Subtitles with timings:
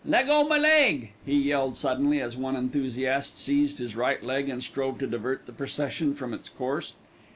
[0.03, 4.97] Leggo my leg!" he yelled suddenly, as one enthusiast seized his right leg and strove
[4.97, 6.93] to divert the procession from its course.